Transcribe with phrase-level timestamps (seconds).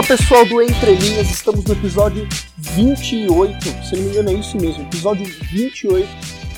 [0.00, 4.56] Fala pessoal do Entre Linhas, estamos no episódio 28, se não me engano é isso
[4.56, 6.08] mesmo, episódio 28.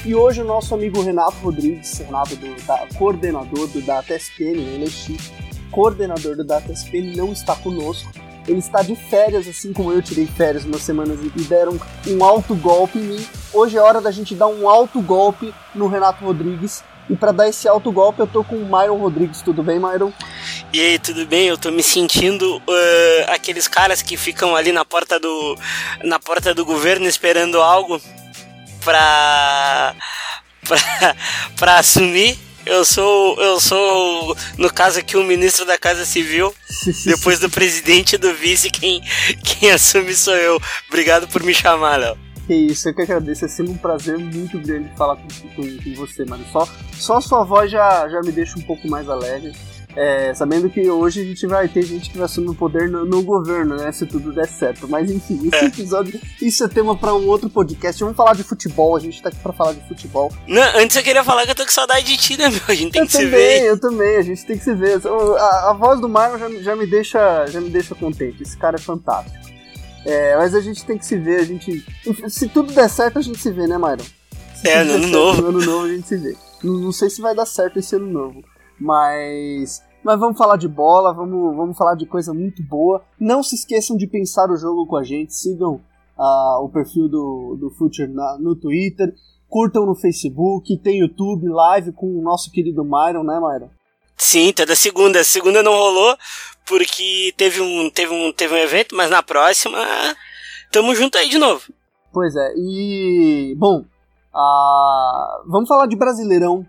[0.04, 4.84] E hoje o nosso amigo Renato Rodrigues, Renato do, da, coordenador do Data SPN, ele
[4.84, 5.32] é chique,
[5.72, 8.12] coordenador do Data SPN, não está conosco.
[8.46, 12.54] Ele está de férias, assim como eu tirei férias umas semanas e deram um alto
[12.54, 13.26] golpe em mim.
[13.52, 16.84] Hoje é hora da gente dar um alto golpe no Renato Rodrigues.
[17.10, 19.42] E para dar esse alto golpe, eu tô com o Myron Rodrigues.
[19.42, 20.12] Tudo bem, Myron?
[20.72, 21.48] E aí, tudo bem?
[21.48, 25.58] Eu tô me sentindo uh, aqueles caras que ficam ali na porta do
[26.04, 28.00] na porta do governo esperando algo
[28.84, 29.94] pra
[30.66, 31.16] pra,
[31.56, 32.38] pra assumir.
[32.64, 36.54] Eu sou eu sou no caso aqui o ministro da Casa Civil.
[37.04, 39.02] Depois do presidente e do vice, quem
[39.42, 40.60] quem assume sou eu.
[40.88, 42.21] Obrigado por me chamar, Léo.
[42.46, 43.44] Que isso, eu que agradeço.
[43.44, 46.44] É sempre um prazer muito grande falar com, com, com você, mano.
[46.52, 49.52] Só, só a sua voz já, já me deixa um pouco mais alegre.
[49.94, 53.04] É, sabendo que hoje a gente vai ter gente que vai assumir o poder no,
[53.04, 53.92] no governo, né?
[53.92, 54.88] Se tudo der certo.
[54.88, 55.66] Mas enfim, esse É.
[55.66, 58.02] episódio, isso é tema pra um outro podcast.
[58.02, 60.32] Vamos falar de futebol, a gente tá aqui pra falar de futebol.
[60.48, 62.60] Não, antes eu queria falar que eu tô com saudade de ti, né, meu?
[62.68, 63.64] A gente tem eu que se também, ver.
[63.66, 64.98] eu também, a gente tem que se ver.
[65.38, 68.42] A, a voz do Marlon já, já me deixa, já me deixa contente.
[68.42, 69.51] Esse cara é fantástico.
[70.04, 71.84] É, mas a gente tem que se ver, a gente.
[72.28, 74.04] Se tudo der certo, a gente se vê, né, Myron?
[74.56, 75.42] Se É, ano novo.
[75.42, 76.36] No ano novo a gente se vê.
[76.62, 78.42] Não, não sei se vai dar certo esse ano novo.
[78.80, 79.82] Mas.
[80.04, 83.02] Mas vamos falar de bola, vamos, vamos falar de coisa muito boa.
[83.20, 85.32] Não se esqueçam de pensar o jogo com a gente.
[85.32, 85.80] Sigam
[86.18, 89.14] ah, o perfil do, do Future na- no Twitter.
[89.48, 93.68] Curtam no Facebook, tem YouTube, live com o nosso querido Myron, né, Myron?
[94.22, 95.20] Sim, toda segunda.
[95.20, 96.16] A segunda não rolou
[96.64, 99.76] porque teve um, teve um, teve um evento, mas na próxima
[100.70, 101.60] tamo junto aí de novo.
[102.12, 103.52] Pois é, e.
[103.58, 103.84] Bom,
[105.44, 106.64] vamos falar de Brasileirão.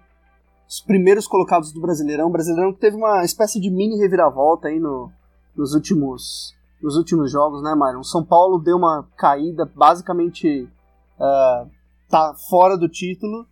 [0.67, 2.31] Os primeiros colocados do Brasileirão.
[2.31, 5.11] Brasileirão que teve uma espécie de mini reviravolta aí no,
[5.55, 8.03] nos, últimos, nos últimos jogos, né, Myron?
[8.03, 10.67] São Paulo deu uma caída, basicamente
[11.19, 11.67] ah,
[12.09, 13.45] tá fora do título.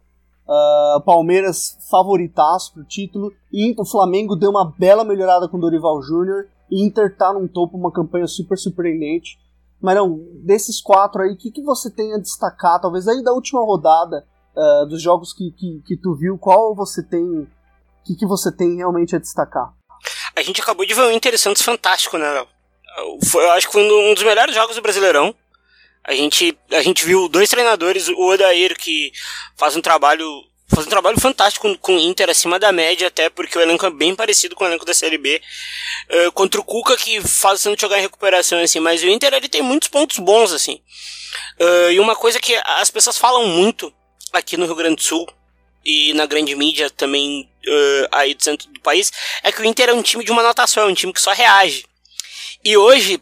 [0.47, 3.31] Ah, Palmeiras favoritaço pro título.
[3.51, 6.47] E o Flamengo deu uma bela melhorada com o Dorival Júnior.
[6.71, 9.37] Inter tá num topo, uma campanha super surpreendente.
[9.81, 12.79] Marão, desses quatro aí, o que, que você tem a destacar?
[12.79, 14.25] Talvez aí da última rodada
[14.55, 17.23] ah, dos jogos que, que, que tu viu, qual você tem.
[17.23, 17.47] O
[18.05, 19.73] que, que você tem realmente a destacar?
[20.35, 22.25] A gente acabou de ver um Inter Santos fantástico, né?
[23.25, 25.33] Foi- Eu acho que foi um dos melhores jogos do Brasileirão.
[26.03, 29.11] A gente, a gente viu dois treinadores, o Odair, que
[29.57, 30.43] faz um trabalho.
[30.73, 33.89] Faz um trabalho fantástico com, o Inter, acima da média, até porque o elenco é
[33.89, 35.41] bem parecido com o elenco da Série B.
[36.07, 38.79] Eh, contra o Cuca, que faz o jogar em recuperação, assim.
[38.79, 40.81] Mas o Inter, ele tem muitos pontos bons, assim.
[41.59, 43.93] Eh, e uma coisa que as pessoas falam muito
[44.31, 45.27] aqui no Rio Grande do Sul,
[45.85, 49.11] e na grande mídia também eh, aí do centro do país,
[49.43, 51.33] é que o Inter é um time de uma anotação, é um time que só
[51.33, 51.85] reage.
[52.63, 53.21] E hoje,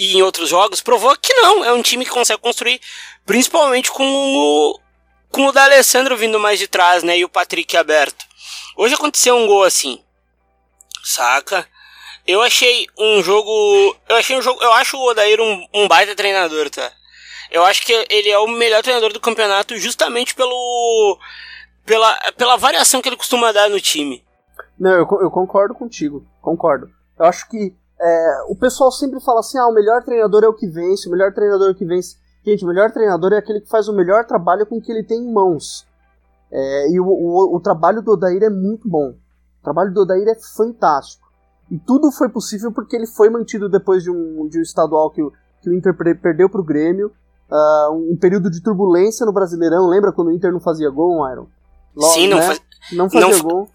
[0.00, 2.80] e em outros jogos, provou que não, é um time que consegue construir,
[3.26, 4.80] principalmente com o,
[5.28, 8.24] com o D'Alessandro vindo mais de trás, né, e o Patrick aberto.
[8.78, 10.02] Hoje aconteceu um gol assim,
[11.04, 11.68] saca?
[12.26, 16.16] Eu achei um jogo, eu achei um jogo, eu acho o Odair um, um baita
[16.16, 16.90] treinador, tá?
[17.50, 21.18] Eu acho que ele é o melhor treinador do campeonato justamente pelo
[21.84, 24.24] pela, pela variação que ele costuma dar no time.
[24.78, 26.90] Não, eu, eu concordo contigo, concordo.
[27.18, 30.54] Eu acho que é, o pessoal sempre fala assim: ah, o melhor treinador é o
[30.54, 32.16] que vence, o melhor treinador é o que vence.
[32.44, 35.02] Gente, o melhor treinador é aquele que faz o melhor trabalho com o que ele
[35.04, 35.86] tem em mãos.
[36.50, 39.10] É, e o, o, o trabalho do Odair é muito bom.
[39.10, 41.28] O trabalho do Odair é fantástico.
[41.70, 45.22] E tudo foi possível porque ele foi mantido depois de um, de um estadual que,
[45.22, 45.32] o-
[45.62, 47.12] que o Inter per- perdeu pro Grêmio.
[47.52, 49.86] ah, um período de turbulência no Brasileirão.
[49.86, 51.46] Lembra quando o Inter não fazia gol, Iron?
[51.94, 52.46] Logo, Sim, não né?
[52.46, 52.62] faz-
[52.92, 53.68] não fazia não gol.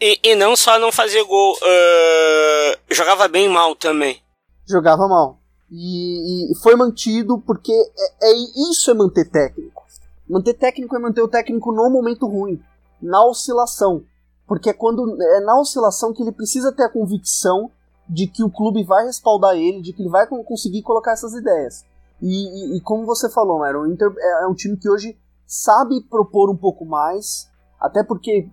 [0.00, 4.20] E, e não só não fazer gol, ah, jogava bem mal também.
[4.68, 5.38] jogava mal.
[5.70, 9.82] E, e foi mantido porque é, é- isso é manter técnico.
[10.28, 12.60] Manter técnico é manter o técnico no momento ruim,
[13.02, 14.02] na oscilação.
[14.46, 17.70] Porque é quando é na oscilação que ele precisa ter a convicção
[18.08, 21.34] de que o clube vai respaldar ele, de que ele vai con- conseguir colocar essas
[21.34, 21.84] ideias.
[22.22, 22.28] E,
[22.74, 26.00] e- e como você falou, Mero, o Inter é, é um time que hoje sabe
[26.08, 27.46] propor um pouco mais,
[27.78, 28.48] até porque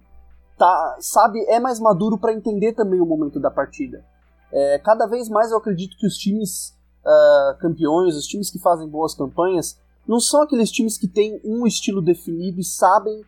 [0.57, 4.03] tá, sabe, é mais maduro para entender também o momento da partida.
[4.51, 6.75] É, cada vez mais eu acredito que os times
[7.05, 11.65] uh, campeões, os times que fazem boas campanhas, não são aqueles times que têm um
[11.65, 13.23] estilo definido e sabem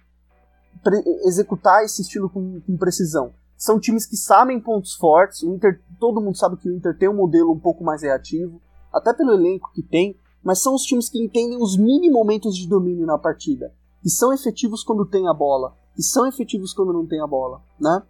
[1.26, 3.34] executar esse estilo com, com, precisão.
[3.58, 5.42] São times que sabem pontos fortes.
[5.42, 8.62] O Inter, todo mundo sabe que o Inter tem um modelo um pouco mais reativo,
[8.94, 12.68] até pelo elenco que tem, mas são os times que entendem os mini momentos de
[12.68, 17.08] domínio na partida, que são efetivos quando tem a bola, e são efetivos quando não
[17.08, 18.02] tem a bola, né?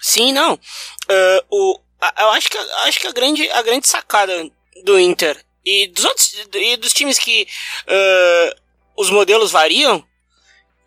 [0.00, 0.54] Sim, não.
[0.54, 1.80] Uh, o,
[2.18, 4.50] eu acho que, acho que a, grande, a grande sacada
[4.84, 7.46] do Inter e dos outros e dos times que
[7.86, 8.60] uh,
[8.96, 10.02] os modelos variam,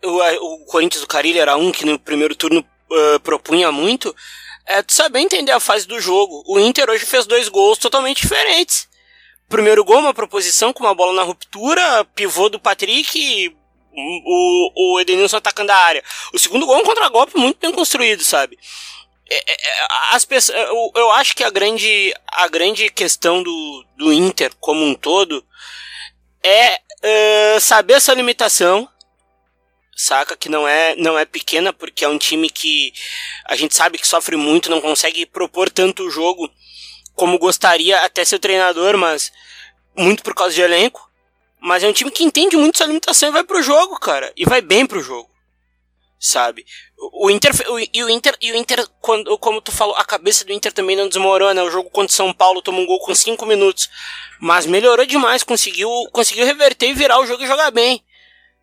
[0.02, 4.14] o, o Corinthians do Carilho era um que no primeiro turno uh, propunha muito,
[4.66, 6.42] é saber entender a fase do jogo.
[6.46, 8.88] O Inter hoje fez dois gols totalmente diferentes.
[9.48, 13.54] Primeiro gol, uma proposição com uma bola na ruptura, pivô do Patrick,
[13.96, 16.04] o, o Edenilson atacando a área.
[16.32, 18.58] O segundo gol é um contra-golpe muito bem construído, sabe?
[19.30, 20.58] É, é, é, as pessoas,
[20.94, 25.44] eu, acho que a grande, a grande questão do, do Inter como um todo
[26.42, 28.86] é uh, saber essa limitação,
[29.96, 30.36] saca?
[30.36, 32.92] Que não é, não é pequena, porque é um time que
[33.46, 36.50] a gente sabe que sofre muito, não consegue propor tanto o jogo
[37.14, 39.32] como gostaria até seu treinador, mas
[39.96, 41.10] muito por causa de elenco.
[41.64, 44.30] Mas é um time que entende muito essa limitação e vai pro jogo, cara.
[44.36, 45.30] E vai bem pro jogo.
[46.20, 46.62] Sabe?
[47.14, 50.44] O Inter, o, e o Inter, e o Inter quando, como tu falou, a cabeça
[50.44, 51.64] do Inter também não desmorona.
[51.64, 53.88] O jogo contra o São Paulo tomou um gol com 5 minutos.
[54.38, 58.02] Mas melhorou demais, conseguiu, conseguiu reverter e virar o jogo e jogar bem.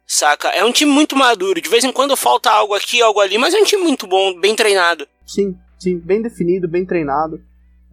[0.05, 0.49] Saca?
[0.49, 1.59] É um time muito maduro.
[1.59, 4.39] De vez em quando falta algo aqui, algo ali, mas é um time muito bom,
[4.39, 5.07] bem treinado.
[5.25, 7.41] Sim, sim, bem definido, bem treinado,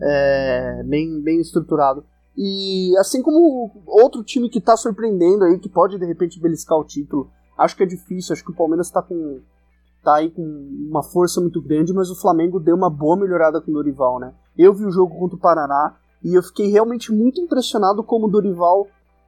[0.02, 2.04] é, bem, bem estruturado.
[2.40, 6.84] E assim como outro time que tá surpreendendo aí, que pode de repente beliscar o
[6.84, 9.40] título, acho que é difícil, acho que o Palmeiras tá com
[10.04, 10.42] tá aí com
[10.88, 14.32] uma força muito grande, mas o Flamengo deu uma boa melhorada com o Dorival, né?
[14.56, 18.30] Eu vi o jogo contra o Paraná e eu fiquei realmente muito impressionado como o
[18.30, 18.86] Dorival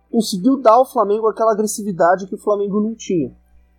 [0.08, 3.34] conseguiu dar ao Flamengo aquela agressividade que o Flamengo não tinha.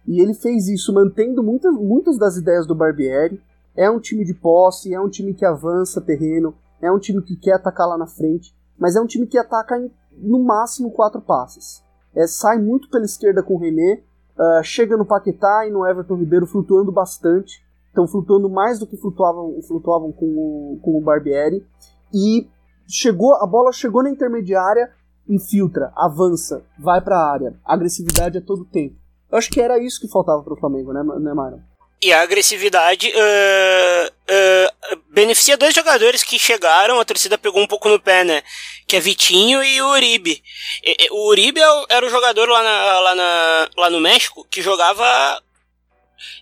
[0.06, 3.42] E ele fez isso mantendo muitas, muitas das ideias do Barbieri.
[3.78, 7.38] É um time de posse, é um time que avança terreno, é um time que
[7.38, 11.22] quer atacar lá na frente mas é um time que ataca em, no máximo quatro
[11.22, 11.84] passes.
[12.16, 14.02] É, sai muito pela esquerda com o René,
[14.38, 18.98] uh, chega no Paquetá e no Everton Ribeiro flutuando bastante, estão flutuando mais do que
[18.98, 21.66] flutuavam, flutuavam com, o, com o Barbieri,
[22.14, 22.50] e
[22.88, 24.92] chegou a bola chegou na intermediária,
[25.28, 28.96] infiltra, avança, vai para a área, agressividade a todo tempo.
[29.32, 31.71] Eu acho que era isso que faltava para o Flamengo, né, né Myron?
[32.04, 37.88] E a agressividade uh, uh, beneficia dois jogadores que chegaram, a torcida pegou um pouco
[37.88, 38.42] no pé, né?
[38.88, 40.44] Que é Vitinho e o Uribe.
[40.84, 44.64] E, o Uribe é era o jogador lá, na, lá, na, lá no México que
[44.64, 45.44] jogava.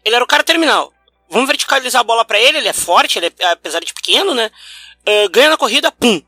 [0.06, 0.94] Ele era o cara terminal.
[1.30, 4.50] Vamos verticalizar a bola para ele, ele é forte, ele é, apesar de pequeno, né?
[5.02, 6.22] Uh, ganha na corrida, pum!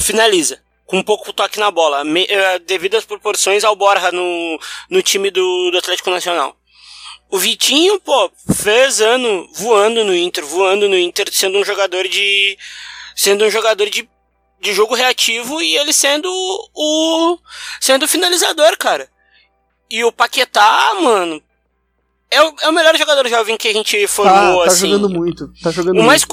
[0.00, 4.58] Finaliza com um pouco toque na bola, me, uh, devido às proporções ao Borja no,
[4.90, 6.56] no time do, do Atlético Nacional.
[7.34, 12.56] O Vitinho, pô, fez ano voando no Inter, voando no Inter, sendo um jogador de.
[13.16, 14.08] sendo um jogador de,
[14.60, 16.28] de jogo reativo e ele sendo
[16.72, 17.36] o.
[17.80, 19.08] sendo o finalizador, cara.
[19.90, 21.42] E o Paquetá, mano.
[22.30, 24.90] É o, é o melhor jogador jovem que a gente formou, tá, tá assim.
[24.90, 26.06] jogando muito, tá jogando o muito.
[26.06, 26.26] mais,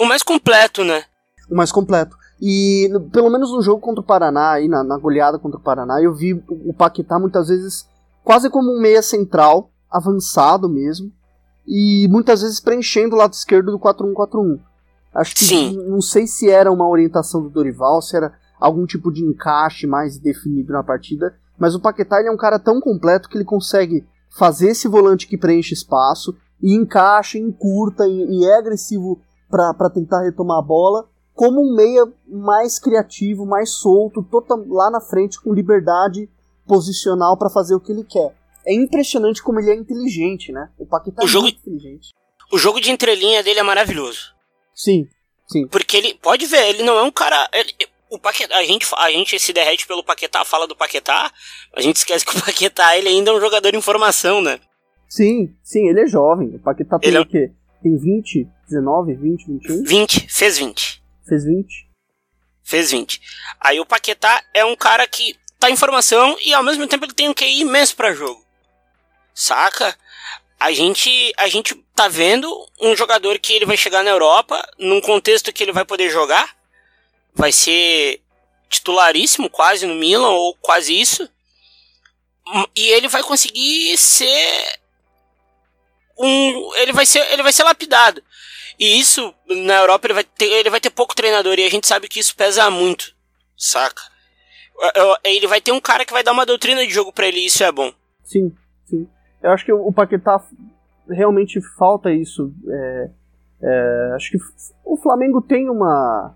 [0.00, 1.04] o mais completo, né?
[1.48, 2.16] O mais completo.
[2.42, 6.02] E pelo menos no jogo contra o Paraná, aí na, na goleada contra o Paraná,
[6.02, 7.88] eu vi o Paquetá muitas vezes
[8.24, 11.12] quase como um meia central, avançado mesmo,
[11.66, 14.60] e muitas vezes preenchendo o lado esquerdo do 4-1-4-1.
[15.14, 15.76] Acho que Sim.
[15.88, 20.18] não sei se era uma orientação do Dorival, se era algum tipo de encaixe mais
[20.18, 24.06] definido na partida, mas o Paquetá é um cara tão completo que ele consegue
[24.36, 30.22] fazer esse volante que preenche espaço e encaixa, encurta e, e é agressivo para tentar
[30.22, 35.52] retomar a bola, como um meia mais criativo, mais solto, total, lá na frente com
[35.52, 36.28] liberdade
[36.66, 40.68] posicional para fazer o que ele quer é impressionante como ele é inteligente, né?
[40.78, 42.08] O Paquetá O jogo- é muito inteligente.
[42.52, 44.34] O jogo de entrelinha dele é maravilhoso.
[44.74, 45.06] Sim,
[45.46, 45.66] sim.
[45.68, 47.48] Porque ele, pode ver, ele não é um cara.
[47.52, 47.74] ele-
[48.10, 51.32] o Paquetá, a gente, a gente se derrete pelo Paquetá, fala do Paquetá,
[51.76, 54.58] a gente esquece que o Paquetá ele ainda é um jogador em formação, né?
[55.08, 56.48] Sim, sim, ele é jovem.
[56.56, 57.52] O Paquetá tem Ele é- o quê?
[57.82, 59.84] Tem 20, 19, 20, 21?
[59.84, 61.02] 20, fez 20.
[61.26, 61.88] Fez 20?
[62.64, 63.20] Fez 20.
[63.60, 67.12] Aí o Paquetá é um cara que tá em formação e ao mesmo tempo ele
[67.14, 68.39] tem um QI imenso pra jogo.
[69.40, 69.96] Saca?
[70.58, 72.48] A gente, a gente tá vendo
[72.80, 76.54] um jogador que ele vai chegar na Europa, num contexto que ele vai poder jogar,
[77.34, 78.20] vai ser
[78.68, 81.28] titularíssimo quase no Milan, ou quase isso,
[82.52, 84.78] Hum, e ele vai conseguir ser
[86.18, 86.74] um.
[86.76, 88.22] Ele vai ser, ele vai ser lapidado.
[88.78, 91.58] E isso, na Europa, ele vai, ter, ele vai ter pouco treinador.
[91.58, 93.14] E a gente sabe que isso pesa muito.
[93.56, 94.02] Saca?
[95.22, 97.46] Ele vai ter um cara que vai dar uma doutrina de jogo para ele e
[97.46, 97.92] isso é bom.
[98.24, 98.56] Sim.
[99.42, 100.42] Eu acho que o Paquetá
[101.08, 102.52] realmente falta isso.
[102.68, 103.10] É,
[103.62, 104.38] é, acho que
[104.84, 106.34] o Flamengo tem uma.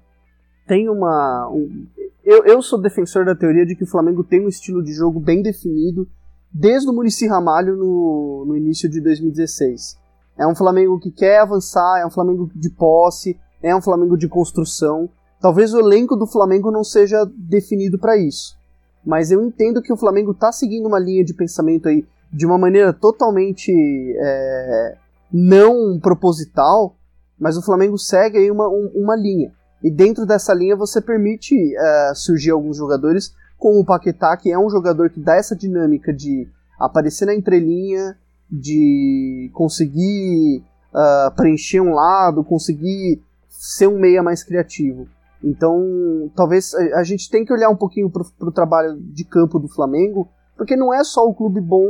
[0.67, 1.49] Tem uma.
[1.51, 1.87] Um,
[2.25, 5.21] eu, eu sou defensor da teoria de que o Flamengo tem um estilo de jogo
[5.21, 6.09] bem definido
[6.53, 9.99] desde o Murici Ramalho no, no início de 2016.
[10.39, 14.29] É um Flamengo que quer avançar, é um Flamengo de posse, é um Flamengo de
[14.29, 15.09] construção.
[15.41, 18.57] Talvez o elenco do Flamengo não seja definido para isso.
[19.05, 22.59] Mas eu entendo que o Flamengo está seguindo uma linha de pensamento aí de uma
[22.59, 23.73] maneira totalmente
[24.19, 24.97] é,
[25.33, 26.97] não proposital,
[27.39, 29.53] mas o Flamengo segue aí uma, um, uma linha.
[29.83, 34.59] E dentro dessa linha você permite é, surgir alguns jogadores com o Paquetá, que é
[34.59, 38.17] um jogador que dá essa dinâmica de aparecer na entrelinha,
[38.51, 40.63] de conseguir
[40.93, 45.09] uh, preencher um lado, conseguir ser um meia mais criativo.
[45.43, 49.59] Então, talvez a, a gente tem que olhar um pouquinho para o trabalho de campo
[49.59, 51.89] do Flamengo, porque não é só o clube bom,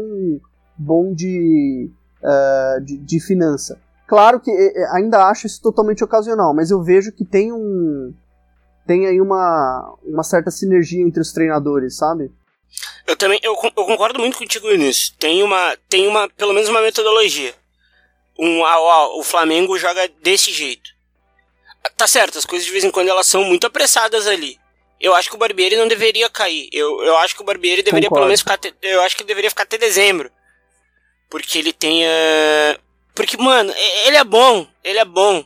[0.77, 1.91] bom de,
[2.23, 3.81] uh, de, de finança.
[4.07, 4.51] Claro que
[4.93, 8.13] ainda acho isso totalmente ocasional, mas eu vejo que tem um,
[8.87, 12.31] tem aí uma, uma certa sinergia entre os treinadores, sabe?
[13.07, 15.15] Eu também, eu, eu concordo muito contigo nisso.
[15.19, 17.55] Tem uma, tem uma, pelo menos uma metodologia.
[18.39, 20.91] Um, ah, ah, o Flamengo joga desse jeito.
[21.97, 24.59] Tá certo, as coisas de vez em quando elas são muito apressadas ali.
[25.01, 26.69] Eu acho que o Barbieri não deveria cair.
[26.73, 28.23] Eu, eu acho que o Barbieri deveria Concordo.
[28.23, 28.55] pelo menos ficar.
[28.55, 30.31] Até, eu acho que ele deveria ficar até dezembro.
[31.29, 32.05] Porque ele tem.
[32.05, 32.81] Uh,
[33.15, 33.73] porque, mano,
[34.07, 34.67] ele é bom.
[34.83, 35.45] Ele é bom.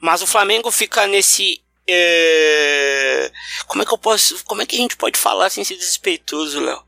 [0.00, 3.30] Mas o Flamengo fica nesse é...
[3.66, 4.44] Como é que eu posso.
[4.44, 6.82] Como é que a gente pode falar sem ser desrespeitoso, Léo?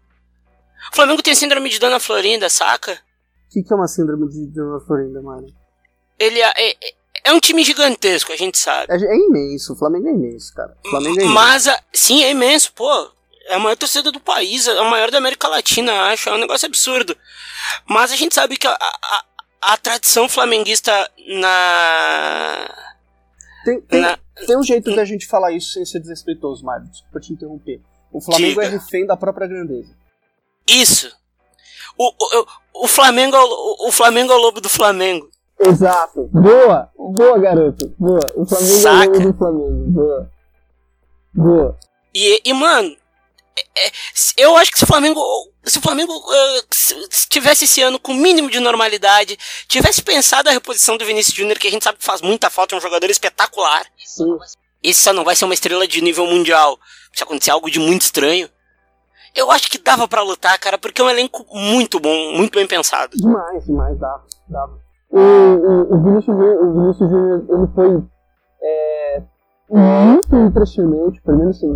[0.92, 2.92] O Flamengo tem síndrome de Dona Florinda, saca?
[2.92, 5.46] O que, que é uma síndrome de Dona Florinda, mano?
[6.18, 6.94] Ele é, é,
[7.24, 8.92] é, um time gigantesco, a gente sabe.
[8.92, 10.76] É, é imenso, o Flamengo é imenso, cara.
[10.84, 11.34] O Flamengo é imenso.
[11.34, 13.10] Mas, sim, é imenso, pô.
[13.46, 16.28] É a maior torcida do país, é a maior da América Latina, acho.
[16.28, 17.16] É um negócio absurdo.
[17.86, 19.24] Mas a gente sabe que a, a,
[19.60, 20.92] a tradição flamenguista
[21.38, 22.70] na.
[23.64, 26.86] Tem, tem, na, tem um jeito da gente falar isso sem ser desrespeitoso, Mário.
[26.88, 27.80] Desculpa te interromper.
[28.12, 28.64] O Flamengo Diga.
[28.64, 29.94] é refém da própria grandeza.
[30.66, 31.14] Isso.
[31.96, 32.46] O, o,
[32.84, 35.30] o, Flamengo, é o, o Flamengo é o lobo do Flamengo.
[35.68, 36.28] Exato.
[36.32, 36.90] Boa.
[36.96, 37.94] Boa, garoto.
[37.98, 38.20] Boa.
[38.34, 39.16] O Flamengo Saca?
[39.16, 39.90] é o do Flamengo.
[39.90, 40.30] Boa.
[41.34, 41.78] Boa.
[42.14, 42.96] E, e mano,
[43.56, 43.92] é, é,
[44.38, 45.20] eu acho que se o Flamengo,
[45.64, 50.48] se o Flamengo uh, se tivesse esse ano com o mínimo de normalidade, tivesse pensado
[50.48, 52.80] a reposição do Vinícius Júnior, que a gente sabe que faz muita falta, é um
[52.80, 53.84] jogador espetacular.
[54.04, 54.38] Sim.
[54.82, 56.78] Esse só não vai ser uma estrela de nível mundial.
[57.12, 58.48] Se acontecer algo de muito estranho.
[59.34, 62.66] Eu acho que dava para lutar, cara, porque é um elenco muito bom, muito bem
[62.66, 63.16] pensado.
[63.16, 64.24] Demais, demais, dava.
[64.48, 64.83] dava.
[65.14, 68.02] O, o, o Vinícius Júnior, ele foi
[68.60, 69.22] é,
[69.70, 71.70] muito impressionante, pelo menos assim,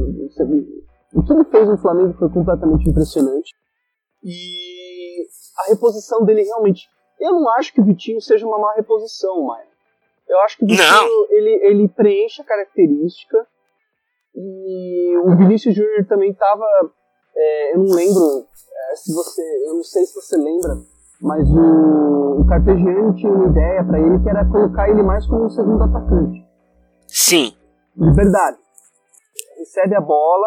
[1.15, 3.55] o que ele fez no Flamengo foi completamente impressionante.
[4.25, 5.25] E
[5.59, 6.89] a reposição dele realmente.
[7.21, 9.69] Eu não acho que o Vitinho seja uma má reposição, Maia.
[10.29, 11.27] Eu acho que o Vitinho Não.
[11.31, 13.47] ele, ele preenche a característica.
[14.35, 16.67] E o Vinícius Júnior também tava.
[17.37, 18.47] é, eu não lembro
[18.91, 19.43] é, se você.
[19.67, 20.77] Eu não sei se você lembra,
[21.21, 25.47] mas o, o Carpegiani tinha uma ideia pra ele que era colocar ele mais como
[25.47, 26.47] um segundo atacante.
[27.07, 27.53] Sim.
[27.97, 28.59] Liberdade.
[29.59, 30.47] Recebe a bola,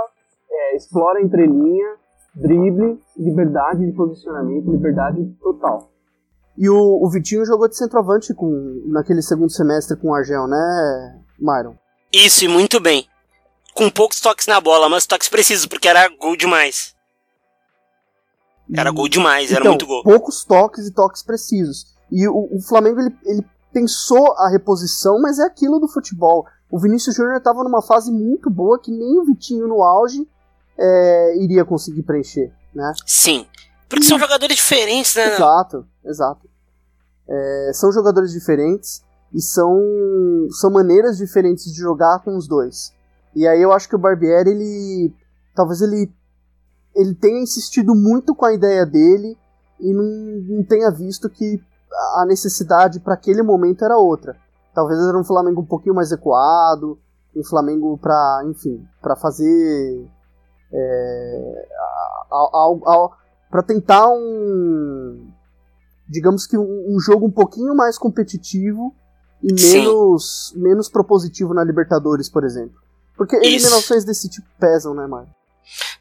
[0.50, 1.96] é, explora a entrelinha,
[2.36, 5.90] drible, liberdade de posicionamento, liberdade total.
[6.58, 11.22] E o, o Vitinho jogou de centroavante com, naquele segundo semestre com o Argel, né,
[11.40, 11.76] Myron?
[12.14, 13.08] Isso, e muito bem.
[13.74, 16.94] Com poucos toques na bola, mas toques precisos, porque era gol demais.
[18.76, 20.04] Era gol demais, era então, muito gol.
[20.04, 21.88] poucos toques e toques precisos.
[22.12, 26.46] E o, o Flamengo, ele, ele pensou a reposição, mas é aquilo do futebol.
[26.70, 30.28] O Vinícius Júnior estava numa fase muito boa que nem o Vitinho no auge
[30.78, 32.94] é, iria conseguir preencher, né?
[33.06, 33.46] Sim.
[33.90, 35.36] Porque são jogadores diferentes, né?
[35.36, 36.50] Exato, exato.
[37.28, 39.78] É, são jogadores diferentes e são,
[40.60, 42.94] são maneiras diferentes de jogar com os dois.
[43.36, 45.14] E aí eu acho que o Barbieri, ele.
[45.56, 46.12] Talvez ele.
[46.96, 49.38] Ele tenha insistido muito com a ideia dele
[49.80, 51.62] e não, não tenha visto que
[52.18, 54.36] a necessidade para aquele momento era outra.
[54.74, 56.98] Talvez era um Flamengo um pouquinho mais ecoado,
[57.36, 60.08] um Flamengo para, enfim, para fazer
[60.74, 61.68] é,
[63.50, 65.30] para tentar um
[66.08, 68.94] digamos que um, um jogo um pouquinho mais competitivo
[69.44, 69.80] e Sim.
[69.80, 72.80] menos menos propositivo na Libertadores, por exemplo.
[73.18, 73.46] Porque Isso.
[73.46, 75.30] eliminações desse tipo pesam, né, Mário?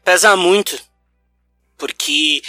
[0.03, 0.79] Pesa muito.
[1.77, 2.41] Porque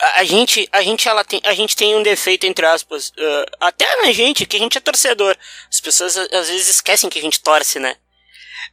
[0.00, 3.56] a, a gente, a gente, ela tem, a gente tem um defeito entre aspas, uh,
[3.60, 5.36] até na gente que a gente é torcedor.
[5.68, 7.96] As pessoas às vezes esquecem que a gente torce, né?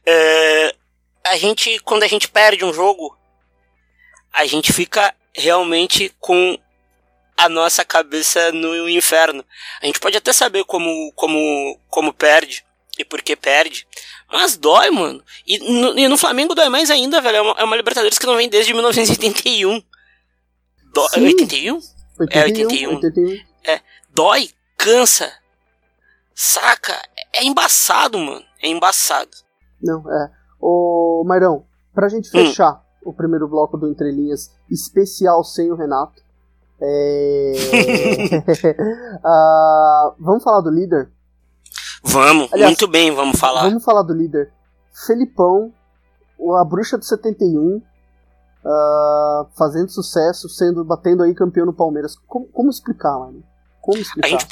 [0.06, 0.76] Uh,
[1.24, 3.18] a gente, quando a gente perde um jogo,
[4.32, 6.58] a gente fica realmente com
[7.36, 9.44] a nossa cabeça no inferno.
[9.82, 12.64] A gente pode até saber como, como, como perde
[12.98, 13.86] e por que perde,
[14.30, 15.22] mas dói, mano.
[15.46, 17.36] E no, e no Flamengo dói mais ainda, velho.
[17.36, 19.82] É uma, é uma, Libertadores que não vem desde 1981.
[20.92, 21.24] Dó, Sim.
[21.24, 21.80] 81?
[22.18, 22.94] 81, É, 81.
[22.96, 23.36] 81.
[23.64, 23.80] É,
[24.14, 25.30] dói, cansa.
[26.34, 26.94] Saca?
[27.34, 28.44] É embaçado, mano.
[28.62, 29.30] É embaçado.
[29.82, 30.30] Não, é.
[30.60, 31.64] Ô, Mairão,
[31.94, 32.32] pra gente Hum.
[32.46, 36.22] fechar o primeiro bloco do Entre Linhas, especial sem o Renato,
[36.80, 37.52] é...
[39.24, 41.10] Ah, vamos falar do líder?
[42.02, 43.62] Vamos, Aliás, muito bem, vamos falar.
[43.64, 44.52] Vamos falar do líder.
[45.06, 45.72] Felipão,
[46.58, 47.82] a bruxa do 71,
[48.64, 52.16] ah, fazendo sucesso, sendo batendo aí campeão no Palmeiras.
[52.26, 53.42] Como, como explicar, mano?
[53.80, 54.26] Como explicar?
[54.26, 54.46] A gente,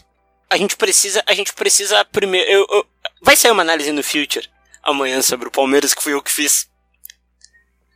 [0.51, 2.51] a gente precisa, a gente precisa primeiro.
[2.51, 2.87] eu- eu-
[3.23, 4.49] vai sair uma análise no Future
[4.83, 6.69] amanhã sobre o Palmeiras que fui eu que fiz.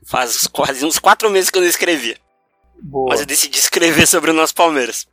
[0.07, 2.17] Faz quase uns quatro meses que eu não escrevia.
[2.81, 3.11] Boa.
[3.11, 5.07] Mas eu decidi escrever sobre o nosso Palmeiras.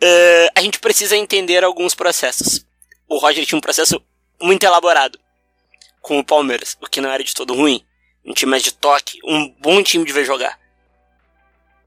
[0.00, 2.66] É, a gente precisa entender alguns processos.
[3.08, 4.02] O Roger tinha um processo
[4.40, 5.18] muito elaborado
[6.00, 7.84] com o Palmeiras, o que não era de todo ruim.
[8.24, 10.58] Um time mais de toque, um bom time de ver jogar.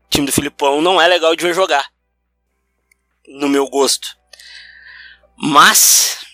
[0.05, 1.89] O time do Filipão não é legal de ver jogar.
[3.27, 4.17] No meu gosto.
[5.35, 6.25] Mas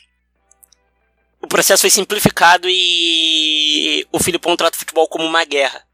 [1.45, 5.85] o processo foi simplificado e o Filipão trata o futebol como uma guerra.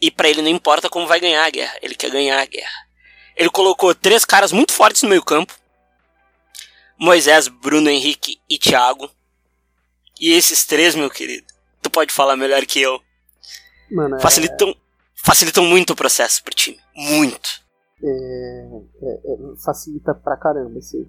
[0.00, 2.88] E pra ele não importa como vai ganhar a guerra, ele quer ganhar a guerra.
[3.36, 5.54] Ele colocou três caras muito fortes no meio-campo:
[6.98, 9.10] Moisés, Bruno Henrique e Thiago.
[10.20, 11.46] E esses três, meu querido,
[11.82, 13.00] tu pode falar melhor que eu,
[13.90, 14.74] Mano, é- facilitam,
[15.14, 16.78] facilitam muito o processo pro time.
[16.94, 17.62] Muito.
[18.02, 18.68] é,
[19.02, 21.08] é, facilita pra caramba, assim.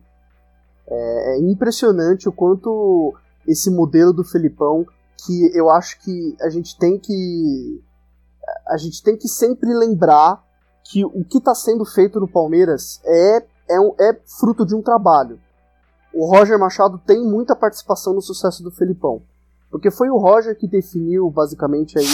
[0.87, 3.13] É, é impressionante o quanto
[3.47, 4.85] esse modelo do Felipão,
[5.25, 7.81] que eu acho que a gente tem que.
[8.67, 10.43] A gente tem que sempre lembrar
[10.83, 14.81] que o que está sendo feito no Palmeiras é, é, um- é fruto de um
[14.81, 15.39] trabalho.
[16.15, 19.21] O Roger Machado tem muita participação no sucesso do Felipão.
[19.69, 22.05] Porque foi o Roger que definiu, basicamente, aí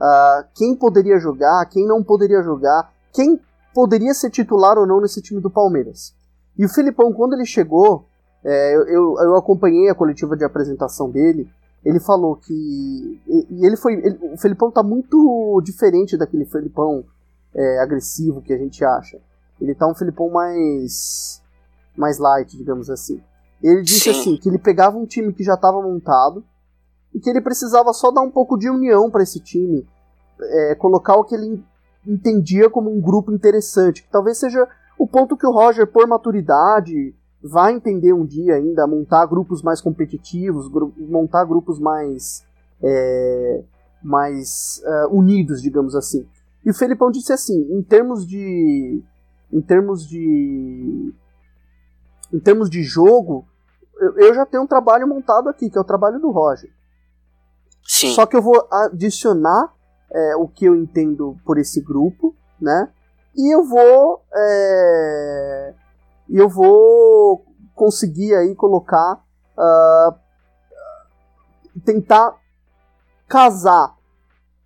[0.00, 3.38] ah, quem poderia jogar, quem não poderia jogar, quem
[3.74, 6.14] poderia ser titular ou não nesse time do Palmeiras.
[6.56, 8.06] E o Felipão, quando ele chegou,
[8.42, 11.46] é, eu, eu, acompanhei a coletiva de apresentação dele,
[11.84, 13.20] ele falou que.
[13.28, 13.92] E, ele foi.
[13.94, 17.04] ele- o Felipão tá muito diferente daquele Felipão
[17.54, 19.20] é, agressivo que a gente acha.
[19.60, 21.42] Ele tá um Felipão mais.
[21.94, 23.20] mais light, digamos assim.
[23.64, 24.10] Ele disse Sim.
[24.10, 26.44] assim, que ele pegava um time que já estava montado
[27.14, 29.86] e que ele precisava só dar um pouco de união para esse time,
[30.38, 31.64] é, colocar o que ele
[32.06, 37.14] entendia como um grupo interessante, que talvez seja o ponto que o Roger, por maturidade,
[37.42, 42.44] vai entender um dia ainda, montar grupos mais competitivos, gru- montar grupos mais
[42.82, 43.62] é,
[44.02, 46.26] mais é, unidos, digamos assim.
[46.64, 49.02] E o Felipão disse assim, em termos de
[49.50, 51.14] em termos de
[52.32, 53.46] em termos de jogo,
[54.00, 56.70] eu, já tenho um trabalho montado aqui, que é o trabalho do Roger.
[57.86, 58.12] Sim.
[58.14, 59.72] Só que eu vou adicionar
[60.12, 62.90] é, o que eu entendo por esse grupo, né?
[63.36, 64.22] E eu vou.
[64.32, 65.74] É,
[66.30, 69.22] eu vou conseguir aí colocar.
[69.58, 70.14] ah,
[71.84, 72.36] tentar
[73.28, 73.96] casar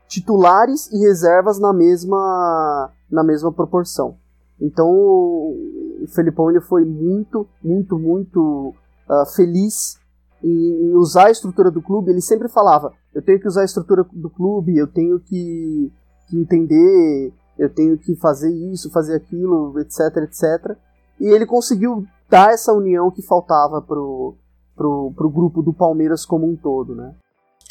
[0.07, 4.19] titulares e reservas na mesma na mesma proporção.
[4.61, 8.75] Então o Felipão ele foi muito, muito, muito
[9.09, 9.99] ah, feliz
[10.43, 12.11] em usar a estrutura do clube.
[12.11, 15.93] Ele sempre falava: eu tenho que usar a estrutura do clube, eu tenho que,
[16.29, 20.77] que entender, eu tenho que fazer isso, fazer aquilo, etc, etc.
[21.21, 24.35] E ele conseguiu dar essa união que faltava pro,
[24.77, 27.15] pro, pro grupo do Palmeiras como um todo, né?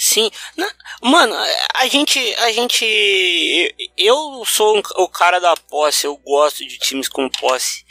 [0.09, 0.31] Sim.
[0.55, 1.35] Na- mano,
[1.73, 2.17] a gente.
[2.35, 2.85] A gente.
[3.97, 7.83] Eu sou um- o cara da posse, eu gosto de times com posse.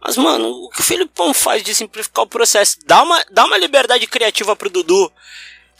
[0.00, 2.76] Mas, mano, o que o Felipão faz de simplificar o processo?
[2.86, 5.12] Dá uma, dá uma liberdade criativa pro Dudu,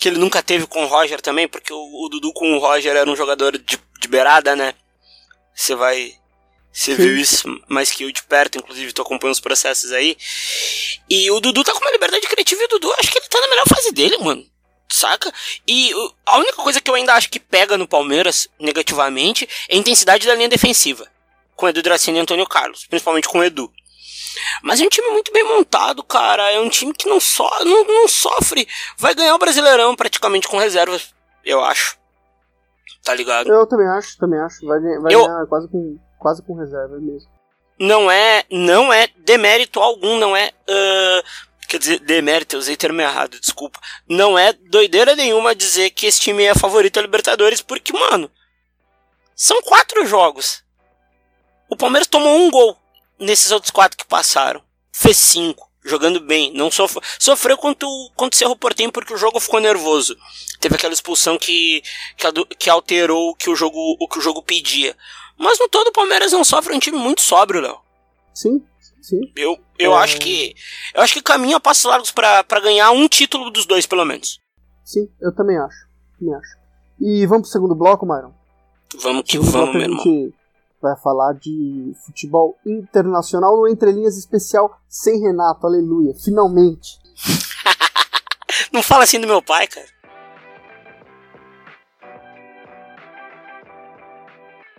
[0.01, 2.97] que ele nunca teve com o Roger também, porque o, o Dudu com o Roger
[2.97, 4.75] era um jogador de, de beirada, né?
[5.55, 6.13] Você vai.
[6.73, 10.17] Você viu isso mais que eu de perto, inclusive tu acompanha os processos aí.
[11.09, 13.41] E o Dudu tá com uma liberdade criativa e o Dudu, acho que ele tá
[13.41, 14.45] na melhor fase dele, mano.
[14.91, 15.33] Saca?
[15.67, 15.93] E
[16.27, 20.27] a única coisa que eu ainda acho que pega no Palmeiras negativamente é a intensidade
[20.27, 21.07] da linha defensiva.
[21.55, 23.71] Com Edu Dracini e Antônio Carlos, principalmente com o Edu.
[24.63, 26.51] Mas é um time muito bem montado, cara.
[26.53, 28.67] É um time que não, so, não, não sofre.
[28.97, 31.13] Vai ganhar o Brasileirão praticamente com reservas,
[31.45, 31.99] eu acho.
[33.05, 33.49] tá ligado?
[33.53, 34.65] Eu também acho, também acho.
[34.67, 37.29] Vai, ganhar- vai Eu- ganhar quase com, quase com reserva mesmo.
[37.81, 40.51] Não é, não é demérito algum, não é.
[40.69, 41.23] ah,
[41.69, 43.79] quer dizer, demérito, eu usei termo errado, desculpa.
[44.09, 48.31] Não é doideira nenhuma dizer que esse time é favorito a Libertadores, porque, mano,
[49.37, 50.65] são quatro jogos.
[51.69, 52.77] O Palmeiras tomou um gol
[53.19, 54.63] nesses outros quatro que passaram.
[54.91, 56.51] Fez cinco, jogando bem.
[56.55, 60.17] Não sof sofreu contra o, Cerro Portenho porque o jogo ficou nervoso.
[60.59, 61.83] Teve aquela expulsão que,
[62.17, 64.97] que, que alterou o que o, jogo, o que o jogo pedia.
[65.37, 67.79] Mas no todo o Palmeiras não sofre, é um time muito sóbrio, Léo.
[68.35, 68.65] Sim,
[69.01, 69.21] sim.
[69.37, 70.03] Eu, eu É.
[70.03, 70.55] acho que.
[70.95, 74.05] Eu acho que caminha a passos largos pra pra ganhar um título dos dois, pelo
[74.05, 74.39] menos.
[74.85, 75.87] Sim, eu também acho.
[76.19, 76.57] Também acho.
[77.01, 78.33] E vamos pro segundo bloco, Myron?
[79.03, 80.33] Vamos que Segundo vamos, bloco meu a irmão.
[80.81, 86.15] vai falar de futebol internacional no Entre Linhas especial sem Renato, aleluia.
[86.25, 86.99] Finalmente.
[88.73, 89.87] Não fala assim do meu pai, cara.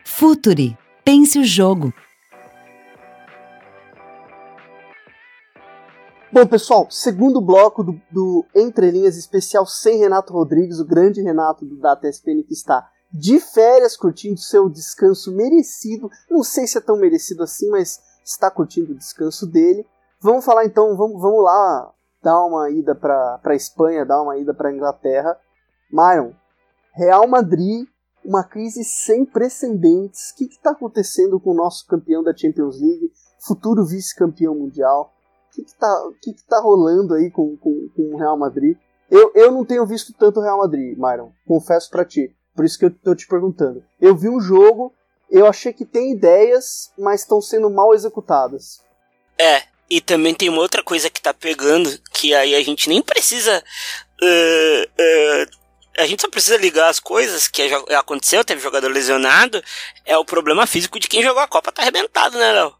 [0.05, 0.77] Futuri.
[1.03, 1.93] Pense o jogo.
[6.31, 11.65] Bom, pessoal, segundo bloco do, do Entre Linhas especial sem Renato Rodrigues, o grande Renato
[11.65, 16.07] do Data que está de férias curtindo seu descanso merecido.
[16.29, 19.83] Não sei se é tão merecido assim, mas está curtindo o descanso dele.
[20.21, 24.53] Vamos falar então, vamos, vamos lá dar uma ida para a Espanha, dar uma ida
[24.53, 25.35] para a Inglaterra.
[25.91, 26.35] Myron,
[26.93, 27.87] Real Madrid,
[28.23, 30.29] uma crise sem precedentes.
[30.29, 35.15] O que está acontecendo com o nosso campeão da Champions League, futuro vice-campeão mundial?
[35.59, 38.77] O que, que, tá, que, que tá rolando aí com, com, com o Real Madrid?
[39.09, 42.33] Eu, eu não tenho visto tanto o Real Madrid, Myron, confesso pra ti.
[42.55, 43.83] Por isso que eu tô te perguntando.
[43.99, 44.93] Eu vi um jogo,
[45.29, 48.81] eu achei que tem ideias, mas estão sendo mal executadas.
[49.39, 53.01] É, e também tem uma outra coisa que tá pegando, que aí a gente nem
[53.01, 53.63] precisa.
[54.21, 55.45] eh, eh,
[55.97, 57.61] a gente só precisa ligar as coisas que
[57.95, 59.61] aconteceu, teve jogador lesionado.
[60.05, 62.73] É o problema físico de quem jogou a Copa, tá arrebentado, né, Léo?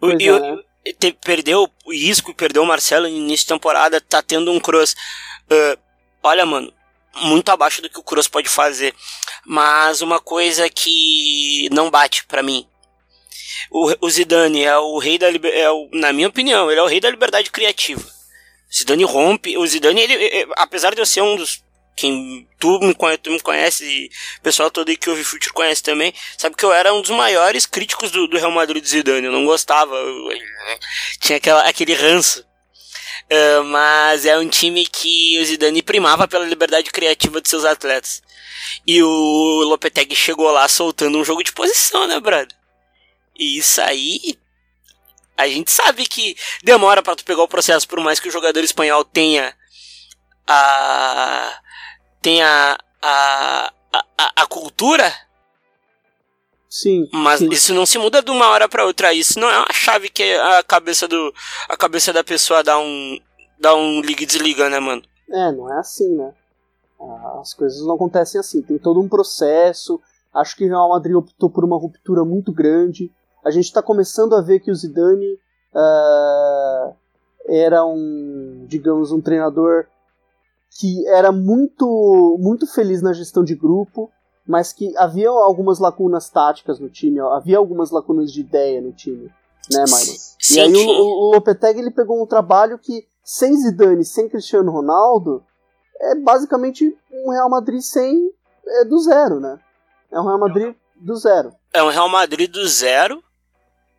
[0.00, 0.62] O- e é, o- né?
[0.92, 4.94] Te- perdeu o Isco, perdeu o Marcelo no início de temporada, tá tendo um Cross.
[5.50, 5.78] eh,
[6.22, 6.72] olha, mano,
[7.22, 8.94] muito abaixo do que o Cross pode fazer.
[9.46, 12.66] Mas uma coisa que não bate pra mim.
[13.70, 17.00] O, o Zidane é o rei da é na minha opinião, ele é o rei
[17.00, 18.00] da liberdade criativa.
[18.70, 21.63] O Zidane rompe, o Zidane, ele- apesar de eu ser um dos
[21.96, 25.52] quem tu me, conhe- tu me conhece e o pessoal todo aí que ouve Future
[25.52, 28.88] conhece também, sabe que eu era um dos maiores críticos do, do Real Madrid do
[28.88, 30.38] Zidane, eu não gostava, eu- eu-
[31.20, 32.44] tinha aquela, aquele ranço.
[33.30, 38.22] Ah, mas é um time que o Zidane primava pela liberdade criativa de seus atletas.
[38.86, 42.56] E o Lopetegui chegou lá soltando um jogo de posição, né, brother?
[43.38, 44.38] E isso aí.
[45.36, 48.62] A gente sabe que demora pra tu pegar o processo, por mais que o jogador
[48.62, 49.54] espanhol tenha
[50.46, 51.58] a.
[52.24, 53.72] tenha a.
[53.92, 55.12] a, a- a cultura,
[56.68, 57.06] Sim.
[57.12, 57.48] mas sim.
[57.50, 59.12] isso não se muda de uma hora pra outra.
[59.12, 61.32] Isso não é uma chave que a cabeça do.
[61.68, 63.18] a cabeça da pessoa dá um.
[63.60, 65.02] dá um liga e desliga, né, mano?
[65.30, 66.32] É, não é assim, né?
[67.00, 68.62] Ah, As coisas não acontecem assim.
[68.62, 70.00] Tem todo um processo.
[70.32, 73.10] Acho que o Real Madrid optou por uma ruptura muito grande.
[73.44, 75.38] A gente está começando a ver que o Zidane
[75.74, 76.92] ah,
[77.48, 79.86] era um, digamos, um treinador
[80.78, 84.10] que era muito, muito feliz na gestão de grupo,
[84.46, 89.30] mas que havia algumas lacunas táticas no time, havia algumas lacunas de ideia no time,
[89.70, 90.14] né, Myron?
[90.50, 95.42] E aí o, o Lopetegui ele pegou um trabalho que sem Zidane, sem Cristiano Ronaldo,
[96.00, 98.30] é basicamente um Real Madrid sem
[98.66, 99.58] é, do zero, né?
[100.12, 101.54] É um Real Madrid do zero.
[101.72, 103.22] É um Real Madrid do zero,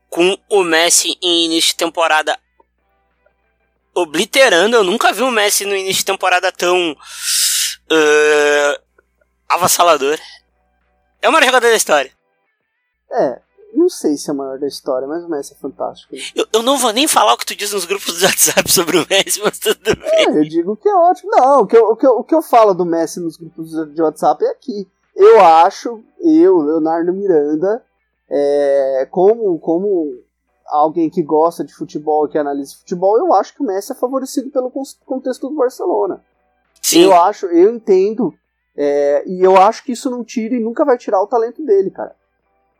[0.09, 2.37] com o Messi em início de temporada
[3.95, 4.75] obliterando.
[4.75, 6.95] Eu nunca vi o Messi no início de temporada tão
[7.89, 8.81] eh,
[9.49, 10.19] avassalador.
[11.21, 12.11] É o maior jogador da história.
[13.11, 13.39] É,
[13.73, 16.15] não sei se é o maior da história, mas o Messi é fantástico.
[16.15, 16.21] né?
[16.35, 18.97] Eu, eu não vou nem falar o que tu diz nos grupos do WhatsApp sobre
[18.97, 20.25] o Messi, mas tudo bem.
[20.27, 21.31] É, eu digo que é ótimo.
[21.31, 23.71] Não, o que, eu, o, que eu, o que eu falo do Messi nos grupos
[23.93, 24.87] de WhatsApp é aqui.
[25.15, 27.81] Eu acho, eu, Leonardo Miranda,
[28.29, 30.19] é, como, como
[30.67, 34.49] alguém que gosta de futebol, que analisa futebol, eu acho que o Messi é favorecido
[34.49, 36.23] pelo con- contexto do Barcelona.
[36.81, 38.33] Sim, Eu acho, eu entendo,
[38.75, 41.89] é, e eu acho que isso não tira e nunca vai tirar o talento dele,
[41.91, 42.15] cara.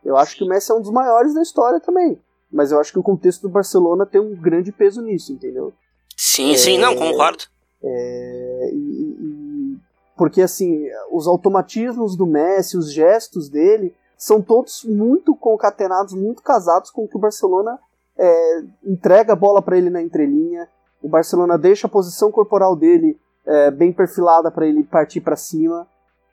[0.04, 2.20] Eu acho que o Messi é um dos maiores da história também.
[2.52, 5.74] Mas eu acho que o contexto do Barcelona tem um grande peso nisso, entendeu?
[6.16, 7.44] sim, sim, não, concordo.
[7.84, 8.78] É, e-
[9.20, 9.78] e-
[10.18, 16.90] porque assim, os automatismos do Messi, os gestos dele, são todos muito concatenados, muito casados
[16.90, 17.80] com o que o Barcelona
[18.18, 20.70] é, entrega a bola para ele na entrelinha.
[21.02, 25.88] O Barcelona deixa a posição corporal dele é, bem perfilada para ele partir para cima.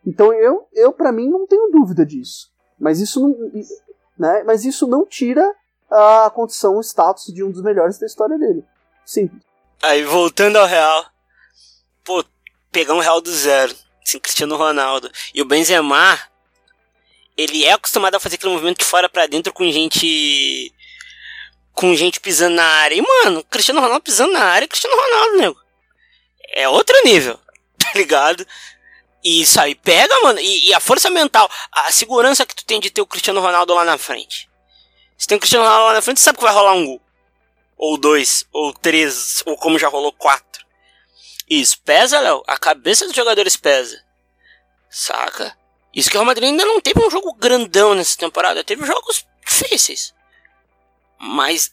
[0.07, 2.51] Então eu, eu para mim não tenho dúvida disso.
[2.79, 3.37] Mas isso não,
[4.18, 4.42] né?
[4.45, 5.55] Mas isso não tira
[5.90, 8.64] a condição, o status de um dos melhores da história dele.
[9.05, 9.42] Simples.
[9.83, 11.05] Aí voltando ao Real,
[12.05, 12.25] pô,
[12.71, 16.18] pegar um Real do zero, assim, Cristiano Ronaldo e o Benzema,
[17.37, 20.73] ele é acostumado a fazer aquele movimento de fora para dentro com gente
[21.73, 22.95] com gente pisando na área.
[22.95, 25.61] E mano, Cristiano Ronaldo pisando na área, Cristiano Ronaldo, nego.
[26.55, 27.38] É outro nível,
[27.79, 28.47] tá ligado?
[29.25, 30.40] E isso aí pega, mano.
[30.40, 33.73] E, e, a força mental, a segurança que tu tem de ter o Cristiano Ronaldo
[33.75, 34.51] lá na frente.
[35.16, 37.01] Se tem o Cristiano Ronaldo lá na frente, tu sabe que vai rolar um gol.
[37.77, 40.64] Ou dois, ou três, ou como já rolou quatro.
[41.49, 42.42] Isso pesa, Léo.
[42.47, 44.03] A cabeça dos jogadores pesa.
[44.90, 45.57] Saca?
[45.95, 48.65] Isso que o Real Madrid ainda não teve um jogo grandão nessa temporada.
[48.65, 50.15] Teve jogos difíceis.
[51.19, 51.73] Mas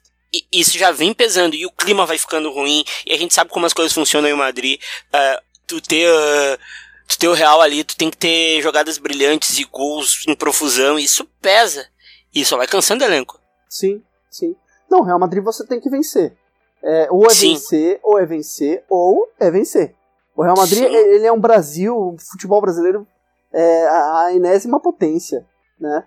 [0.52, 1.56] isso já vem pesando.
[1.56, 2.84] E o clima vai ficando ruim.
[3.06, 4.80] E a gente sabe como as coisas funcionam em Madrid.
[5.08, 6.10] Uh, tu ter.
[6.10, 6.60] Uh,
[7.08, 11.00] tu ter o Real ali, tu tem que ter jogadas brilhantes e gols em profusão.
[11.00, 11.88] Isso pesa.
[12.34, 13.40] E só vai cansando o elenco.
[13.68, 14.56] Sim, sim.
[14.90, 16.36] Não, Real Madrid você tem que vencer.
[16.82, 17.54] É, ou é Sim.
[17.54, 19.96] vencer, ou é vencer, ou é vencer.
[20.36, 20.96] O Real Madrid, Sim.
[20.96, 23.06] ele é um Brasil, o futebol brasileiro
[23.54, 25.46] é a a enésima potência,
[25.80, 26.06] né?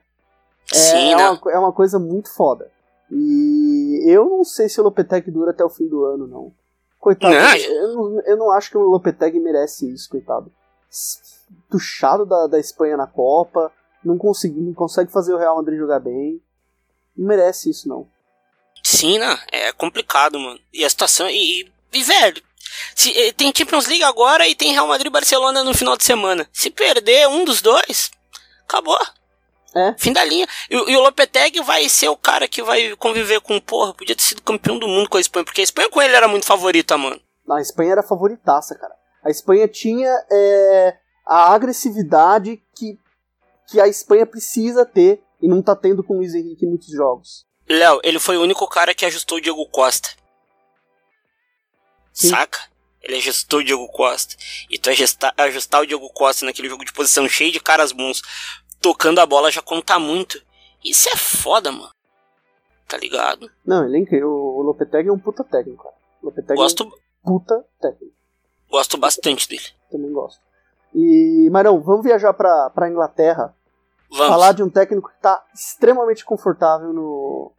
[0.73, 1.31] É, Sim, é, né?
[1.31, 2.71] uma, é uma coisa muito foda.
[3.11, 6.53] E eu não sei se o Lopetegui dura até o fim do ano, não.
[6.99, 10.51] Coitado, Não, eu, não, eu não acho que o Lopetegui merece isso, coitado.
[11.71, 13.73] Tuchado da, da Espanha na Copa,
[14.05, 16.41] não, consegui, não consegue fazer o Real Madrid jogar bem.
[17.17, 18.07] Não merece isso, não.
[18.83, 19.39] Sim, né?
[19.53, 20.59] É complicado, mano.
[20.73, 21.29] E a situação.
[21.29, 22.43] E, e- e, velho.
[22.95, 26.05] Se, eh, tem Champions League agora e tem Real Madrid e Barcelona no final de
[26.05, 26.49] semana.
[26.53, 28.11] Se perder um dos dois,
[28.65, 28.99] acabou.
[29.75, 29.95] É.
[29.99, 30.47] Fim da linha.
[30.71, 34.15] E, o- e o Lopetegui vai ser o cara que vai conviver com, porra, podia
[34.15, 36.45] ter sido campeão do mundo com a Espanha, porque a Espanha com ele era muito
[36.47, 37.21] favorita, mano.
[37.51, 38.95] A Espanha era favoritaça, cara.
[39.25, 42.99] A Espanha tinha é, a agressividade que,
[43.71, 46.91] que a Espanha precisa ter e não tá tendo com o Luiz Henrique em muitos
[46.91, 47.47] jogos.
[47.69, 50.11] Léo, ele foi o único cara que ajustou o Diego Costa.
[52.23, 52.31] Sim.
[52.31, 52.59] Saca?
[53.03, 54.37] Ele ajustou o Diego Costa.
[54.71, 58.23] E tu ajustar, ajustar o Diego Costa naquele jogo de posição cheio de caras bons,
[58.81, 60.41] tocando a bola já conta muito.
[60.85, 61.91] Isso é foda, mano.
[62.89, 63.51] Tá ligado?
[63.67, 64.31] Não, ele é incrível.
[64.31, 65.95] O Lopetegui é um puta técnico, cara.
[66.23, 66.93] Lopetegui Gosto, é um
[67.25, 68.15] puta técnico.
[68.71, 69.65] gosto bastante dele.
[69.91, 70.41] Também gosto.
[70.95, 73.55] E, Marão, vamos viajar pra, pra Inglaterra.
[74.11, 74.27] Vamos.
[74.27, 77.51] Falar de um técnico que tá extremamente confortável no,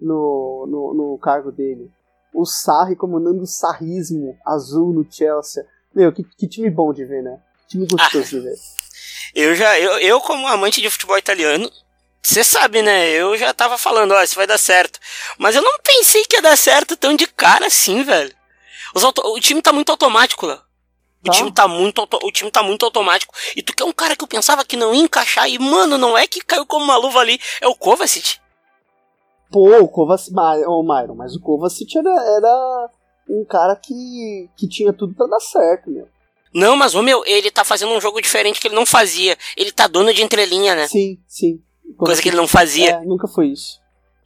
[0.00, 1.90] no, no, no cargo dele.
[2.38, 5.64] O Sarri comandando o sarrismo azul no Chelsea.
[5.94, 7.38] Meu, que, que time bom de ver, né?
[7.62, 8.54] Que time gostoso de ver.
[9.34, 11.70] Eu já, eu, eu como amante de futebol italiano,
[12.22, 13.08] você sabe, né?
[13.10, 14.98] Eu já tava falando, ó, isso vai dar certo.
[15.38, 18.34] Mas eu não pensei que ia dar certo tão de cara assim, velho.
[18.94, 20.58] O time tá muito automático, Léo.
[21.22, 21.32] O Tá.
[21.32, 23.34] time tá muito, o time tá muito automático.
[23.56, 25.48] E tu que é um cara que eu pensava que não ia encaixar.
[25.48, 27.40] E, mano, não é que caiu como uma luva ali.
[27.60, 28.38] É o Kovacic.
[29.50, 30.34] Pô, o Kovacic,
[30.66, 32.90] ô, Myron, mas o Kovacic era, era
[33.28, 36.08] um cara que, que tinha tudo pra dar certo, meu.
[36.54, 39.36] Não, mas o meu, ele tá fazendo um jogo diferente que ele não fazia.
[39.56, 40.88] Ele tá dono de entrelinha, né?
[40.88, 41.60] Sim, sim.
[41.98, 42.90] Coisa que ele não fazia.
[42.90, 43.78] É, nunca foi isso.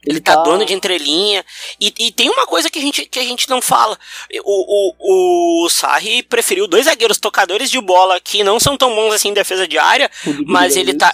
[0.05, 1.45] Ele, tá, dono de entrelinha.
[1.79, 3.97] E, e tem uma coisa que a gente, que a gente não fala.
[4.43, 9.13] O, o, o Sarri preferiu dois zagueiros tocadores de bola que não são tão bons
[9.13, 10.09] assim em defesa de área,
[10.45, 11.13] mas ele tá.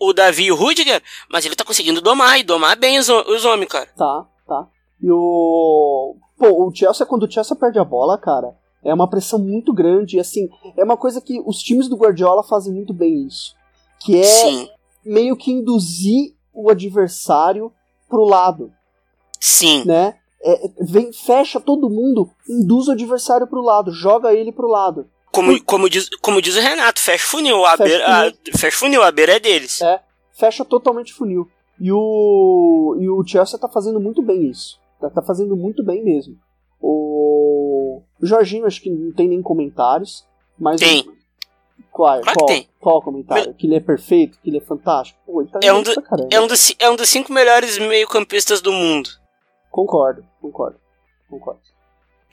[0.00, 3.08] O, o Davi e o Rudiger, mas ele tá conseguindo domar e domar bem os,
[3.08, 3.86] os homens, cara.
[3.96, 4.68] Tá, tá.
[5.00, 6.16] E o.
[6.38, 10.16] Pô, o Chelsea, quando o Chelsea perde a bola, cara, é uma pressão muito grande.
[10.16, 13.54] E assim, é uma coisa que os times do Guardiola fazem muito bem isso.
[14.00, 14.68] Que é Sim,
[15.04, 17.72] meio que induzir o adversário
[18.08, 18.72] pro lado,
[19.40, 19.84] sim.
[19.84, 20.16] né?
[20.42, 25.08] É, vem, fecha todo mundo, induz o adversário pro lado, joga ele pro lado.
[25.34, 27.64] Como, como, diz, como diz o Renato, fecha o funil.
[27.64, 29.80] A Fecha beira, a, fecha funil, a beira é deles.
[29.82, 30.00] É.
[30.32, 31.48] Fecha totalmente funil.
[31.80, 34.78] E o, e o Chelsea tá fazendo muito bem isso.
[35.00, 36.36] Tá, tá fazendo muito bem mesmo.
[36.80, 40.24] O, o Jorginho, acho que não tem nem comentários.
[40.58, 41.00] Mas Tem.
[41.00, 41.14] o-
[41.90, 42.68] Qual, Claro qual, tem.
[42.80, 43.54] qual comentário?
[43.54, 45.18] Que ele é perfeito, que ele é fantástico?
[45.26, 45.92] Pô, ele tá É um do-.
[46.30, 49.10] É um, dos, é um dos cinco melhores meio-campistas do mundo.
[49.70, 50.78] Concordo, concordo.
[51.28, 51.60] Concordo.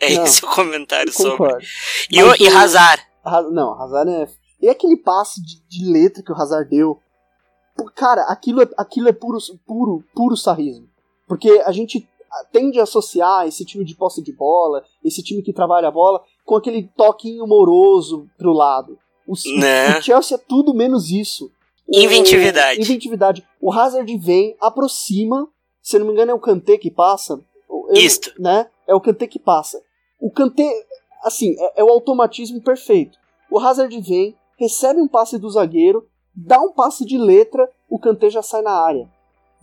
[0.02, 1.32] É Não, esse o comentário sobre.
[1.38, 1.66] Concordo.
[2.10, 3.04] E, Mas o, e o- Hazard.
[3.24, 4.28] Ha- Não, Hazard é.
[4.62, 7.00] E aquele passe de, de letra que o Hazard deu?
[7.96, 10.88] Cara, aquilo é, aquilo é puro, puro, puro sarrismo.
[11.28, 12.08] Porque a gente
[12.52, 16.22] tende a associar esse time de posse de bola, esse time que trabalha a bola,
[16.46, 18.98] com aquele toquinho moroso pro lado.
[19.28, 19.98] O, Né?
[19.98, 21.52] o Chelsea é tudo menos isso.
[21.88, 22.80] O- Inventividade.
[22.82, 23.48] inventividade.
[23.60, 25.48] O Hazard vem, aproxima,
[25.82, 27.40] se não me engano é o Kanté que passa.
[27.70, 28.32] Eu- Isto.
[28.40, 28.68] Né?
[28.88, 29.82] É o Kanté que passa.
[30.22, 30.64] O Kanté,
[31.24, 33.18] assim, é, é o automatismo perfeito.
[33.50, 38.30] O Hazard vem, recebe um passe do zagueiro, dá um passe de letra, o Kanté
[38.30, 39.10] já sai na área.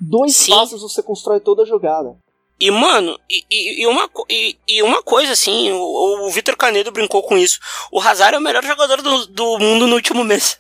[0.01, 0.51] Dois Sim.
[0.53, 2.17] passes você constrói toda a jogada.
[2.61, 6.91] E, mano, e, e- e uma, e, e uma coisa assim, o, o Vitor Canedo
[6.91, 7.61] brincou com isso.
[7.93, 10.59] O Hazard é o melhor jogador do, do mundo no último mês.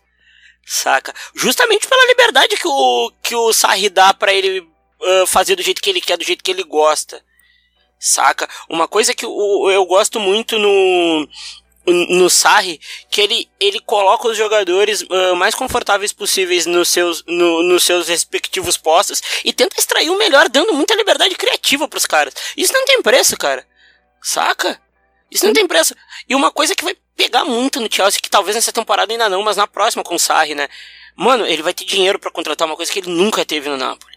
[0.64, 1.12] Saca?
[1.34, 4.64] Justamente pela liberdade que o, que o Sarri dá pra ele
[5.02, 7.20] ah, fazer do jeito que ele quer, do jeito que ele gosta.
[7.98, 8.48] Saca?
[8.68, 11.28] Uma coisa que o, eu gosto muito no,
[11.86, 12.80] no Sarri,
[13.10, 18.08] que ele, ele coloca os jogadores ah, mais confortáveis possíveis nos seus, no- nos seus
[18.08, 22.34] respectivos postos e tenta extrair o melhor, dando muita liberdade criativa pros caras.
[22.56, 23.66] Isso não tem preço, cara.
[24.22, 24.80] Saca?
[25.30, 25.94] Isso não tem preço.
[26.28, 29.42] E uma coisa que vai pegar muito no Chelsea, que talvez nessa temporada ainda não,
[29.42, 30.68] mas na próxima com o Sarri, né?
[31.16, 34.16] Mano, ele vai ter dinheiro pra contratar uma coisa que ele nunca teve no Napoli.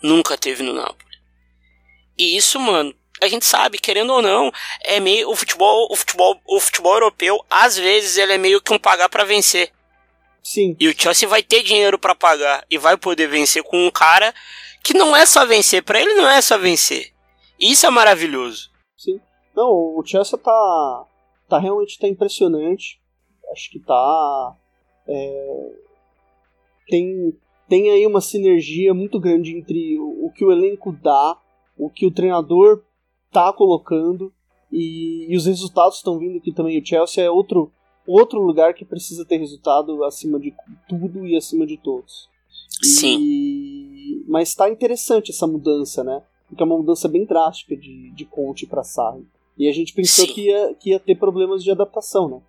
[0.00, 1.05] Nunca teve no Napoli.
[2.18, 4.52] E isso, mano, a gente sabe, querendo ou não,
[4.84, 8.72] é meio o futebol, o futebol, o futebol europeu, às vezes ele é meio que
[8.72, 9.72] um pagar pra vencer.
[10.42, 13.90] Sim, E o Chelsea vai ter dinheiro pra pagar e vai poder vencer com um
[13.90, 14.32] cara
[14.82, 17.12] que não é só vencer, pra ele não é só vencer.
[17.58, 18.70] E Isso é maravilhoso.
[18.96, 19.20] sim.
[19.56, 21.04] Não, o Chelsea tá,
[21.48, 23.00] tá realmente tá impressionante.
[23.50, 24.54] Acho que tá.
[25.08, 25.70] é,
[26.88, 27.32] tem,
[27.68, 31.36] tem aí uma sinergia muito grande entre o, o que o elenco dá,
[31.76, 32.82] o que o treinador
[33.30, 34.32] tá colocando
[34.72, 37.70] e, e os resultados estão vindo que também o Chelsea é outro,
[38.06, 40.54] outro lugar que precisa ter resultado acima de
[40.88, 42.28] tudo e acima de todos.
[42.82, 43.18] Sim.
[43.20, 46.22] E- Mas tá interessante essa mudança, né?
[46.48, 49.26] Porque é uma mudança bem drástica de, de Conte pra Sarri.
[49.58, 50.32] E a gente pensou Sim.
[50.34, 52.40] que ia, que ia ter problemas de adaptação, né?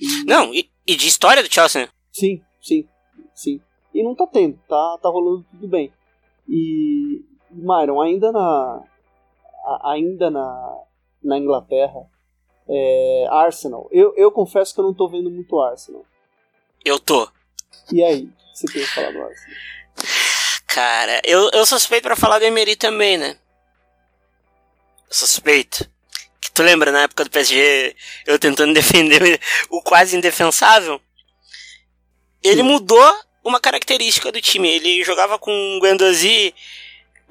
[0.00, 1.88] E- Não, e, e de história do Chelsea, né?
[2.12, 2.86] Sim, sim,
[3.34, 3.60] sim.
[3.94, 5.92] E não tá tendo, tá, tá rolando tudo bem.
[6.48, 8.82] E, Myron, ainda na.
[9.82, 10.76] ainda na,
[11.22, 12.06] na Inglaterra,
[12.68, 13.88] é, Arsenal.
[13.90, 16.04] Eu, eu confesso que eu não tô vendo muito Arsenal.
[16.84, 17.28] Eu tô.
[17.90, 19.56] E aí, o que você tem a falar do Arsenal?
[20.66, 23.36] Cara, eu, eu suspeito pra falar do Emery também, né?
[25.10, 25.86] Suspeito.
[26.40, 27.94] Que tu lembra na época do PSG,
[28.26, 31.00] eu tentando defender o quase indefensável?
[32.42, 32.68] Ele Sim.
[32.68, 34.68] mudou uma característica do time.
[34.68, 36.54] Ele jogava com Guendouzi,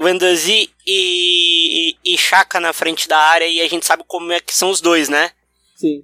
[0.02, 4.54] Guendouzi e, e Chaka na frente da área e a gente sabe como é que
[4.54, 5.32] são os dois, né?
[5.76, 6.04] Sim,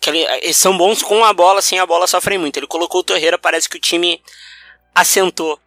[0.00, 2.56] que ele- eles são bons com a bola, sem a bola sofrem muito.
[2.58, 4.22] Ele colocou o Torreira, parece que o time
[4.94, 5.58] assentou.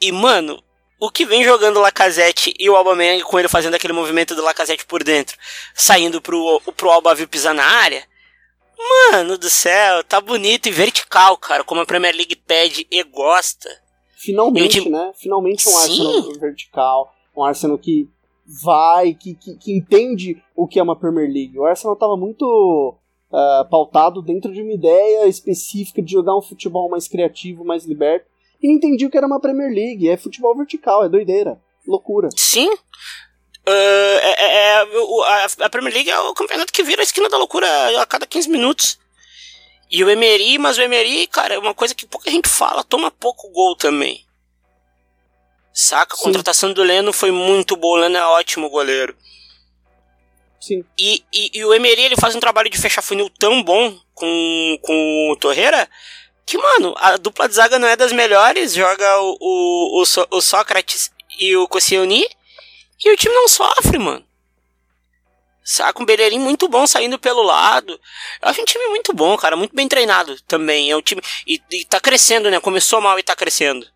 [0.00, 0.62] E, mano,
[1.00, 4.42] o que vem jogando o Lacazette e o Aubameyang com ele fazendo aquele movimento do
[4.42, 5.36] Lacazette por dentro,
[5.74, 8.06] saindo pro, pro Alba vir pisar na área,
[9.10, 13.68] mano do céu, tá bonito e vertical, cara, como a Premier League pede e gosta.
[14.18, 15.12] Finalmente, né?
[15.14, 15.76] Finalmente um Sim.
[15.76, 17.14] Arsenal vertical.
[17.36, 18.08] Um Arsenal que
[18.62, 21.58] vai, que, que, que entende o que é uma Premier League.
[21.58, 22.96] O Arsenal tava muito
[23.30, 28.26] ah, pautado dentro de uma ideia específica de jogar um futebol mais criativo, mais liberto.
[28.60, 30.08] E não entendi o que era uma Premier League.
[30.08, 31.60] É futebol vertical, é doideira.
[31.86, 32.28] Loucura.
[32.36, 32.70] Sim.
[33.66, 37.36] Ah, é, é- é- a Premier League é o campeonato que vira a esquina da
[37.36, 37.66] loucura
[38.00, 38.98] a cada 15 minutos.
[39.90, 43.10] E o Emery, mas o Emery, cara, é uma coisa que pouca gente fala, toma
[43.10, 44.26] pouco gol também.
[45.72, 46.14] Saca?
[46.14, 46.24] A Sim.
[46.24, 49.16] contratação do Leno foi muito boa, o Leno é ótimo goleiro.
[50.60, 50.84] Sim.
[50.98, 54.78] E, e, e o Emery, ele faz um trabalho de fechar funil tão bom com,
[54.82, 55.88] com o Torreira,
[56.44, 60.26] que, mano, a dupla de zaga não é das melhores, joga o, o, o, Só-
[60.30, 62.26] o Sócrates e o Koscielny,
[63.04, 64.26] e o time não sofre, mano.
[65.70, 67.92] Saca um Bellerin muito bom saindo pelo lado.
[68.40, 70.90] Eu acho um time muito bom, cara, muito bem treinado também.
[70.90, 71.20] É um time.
[71.46, 72.58] E, e tá crescendo, né?
[72.58, 73.86] Começou mal e tá crescendo.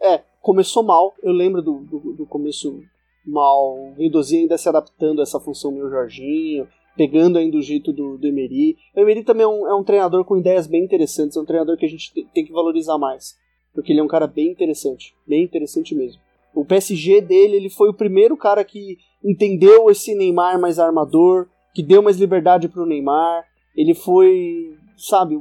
[0.00, 1.14] É, começou mal.
[1.22, 2.82] Eu lembro do, do, do começo
[3.26, 3.74] mal.
[3.76, 6.66] O ainda se adaptando a essa função meio Jorginho,
[6.96, 8.78] pegando ainda o jeito do, do Emery.
[8.96, 11.76] O Emery também é um, é um treinador com ideias bem interessantes, é um treinador
[11.76, 13.36] que a gente te- tem que valorizar mais.
[13.74, 16.22] Porque ele é um cara bem interessante, bem interessante mesmo.
[16.54, 21.82] O PSG dele, ele foi o primeiro cara que entendeu esse Neymar mais armador, que
[21.82, 23.44] deu mais liberdade pro Neymar.
[23.74, 25.38] Ele foi, sabe,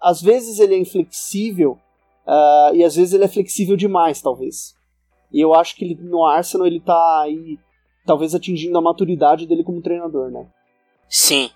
[0.00, 1.78] às vezes ele é inflexível,
[2.26, 4.74] ah, e às vezes ele é flexível demais, talvez.
[5.32, 7.58] E eu acho que ele, no Arsenal ele tá aí,
[8.04, 10.48] talvez atingindo a maturidade dele como treinador, né?
[11.08, 11.50] Sim.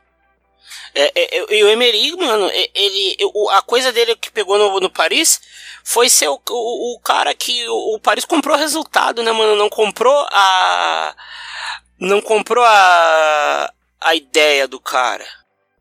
[0.95, 3.17] É, é, é, e o Emery, mano, ele,
[3.51, 5.41] a coisa dele que pegou no, no Paris
[5.83, 9.57] foi ser o, o, o cara que o, o Paris comprou resultado, né, mano?
[9.57, 11.17] Não comprou a.
[11.99, 13.73] Não comprou a.
[14.01, 15.27] a ideia do cara.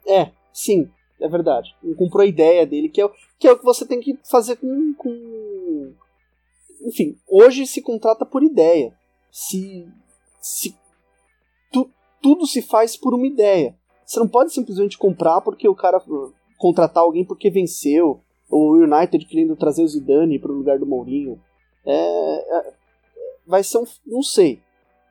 [0.07, 0.89] É, sim,
[1.21, 1.75] é verdade.
[1.83, 4.17] Ele comprou a ideia dele, que é, o- que é o que você tem que
[4.29, 4.93] fazer com.
[4.97, 5.93] com...
[6.85, 8.93] Enfim, hoje se contrata por ideia.
[9.31, 9.87] Se.
[10.41, 10.75] se
[11.71, 11.89] tu-
[12.21, 13.75] tudo se faz por uma ideia.
[14.05, 19.25] Você não pode simplesmente comprar porque o cara uh, contratar alguém porque venceu, o United
[19.25, 21.39] querendo trazer o Zidane para o lugar do Mourinho.
[21.85, 22.73] É, é,
[23.45, 23.85] vai ser um.
[24.05, 24.61] não sei.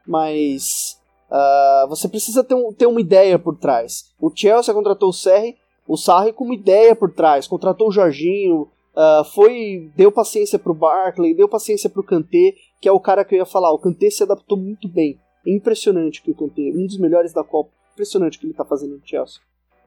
[0.07, 1.01] Mas.
[1.30, 4.12] Uh, você precisa ter, um, ter uma ideia por trás.
[4.20, 5.57] O Chelsea contratou o Sarri,
[5.88, 7.47] o Sarri com uma ideia por trás.
[7.47, 12.93] Contratou o Jorginho, uh, foi deu paciência pro Barkley, deu paciência pro Kanté, que é
[12.93, 13.72] o cara que eu ia falar.
[13.72, 15.18] O Kanté se adaptou muito bem.
[15.47, 18.64] É impressionante que o Kanté, um dos melhores da Copa, impressionante o que ele tá
[18.64, 19.40] fazendo no Chelsea.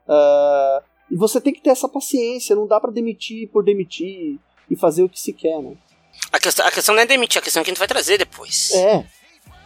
[0.08, 4.38] Uh, e você tem que ter essa paciência, não dá para demitir por demitir
[4.70, 5.76] e fazer o que se quer, né?
[6.32, 8.18] A questão, a questão não é demitir, a questão é que a gente vai trazer
[8.18, 8.72] depois.
[8.72, 9.06] É,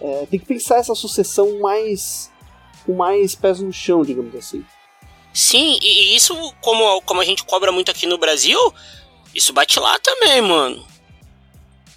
[0.00, 2.30] é tem que pensar essa sucessão mais
[2.84, 4.64] com mais pés no chão, digamos assim.
[5.32, 8.58] Sim, e isso, como, como a gente cobra muito aqui no Brasil,
[9.34, 10.84] isso bate lá também, mano.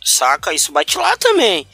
[0.03, 0.53] Saca?
[0.53, 1.67] Isso bate lá também.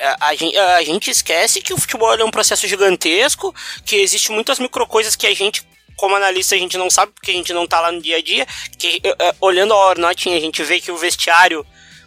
[0.00, 4.58] A, a, a gente esquece que o futebol é um processo gigantesco, que existe muitas
[4.58, 7.66] micro coisas que a gente, como analista, a gente não sabe porque a gente não
[7.66, 8.46] tá lá no dia a dia.
[8.78, 11.66] Que uh, olhando a Ornotin, a gente vê que o vestiário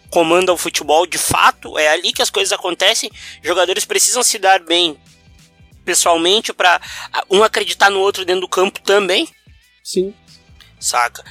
[0.09, 3.11] comanda o futebol de fato, é ali que as coisas acontecem.
[3.41, 4.95] Jogadores precisam se dar bem
[5.83, 6.79] pessoalmente para
[7.29, 9.27] um acreditar no outro dentro do campo também.
[9.83, 10.13] Sim.
[10.79, 11.23] Saca?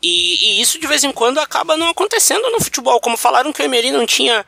[0.00, 3.00] E, e, isso de vez em quando acaba não acontecendo no futebol.
[3.00, 4.46] Como falaram que o Emery não tinha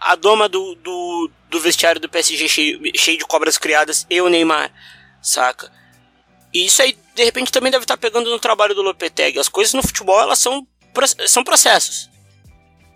[0.00, 4.28] a doma do, do, do vestiário do PSG cheio, cheio de cobras criadas e o
[4.28, 4.72] Neymar,
[5.20, 5.70] saca?
[6.52, 9.38] E isso aí, de repente, também deve estar pegando no trabalho do Lopetegui.
[9.38, 10.66] As coisas no futebol, elas são,
[11.26, 12.08] são processos.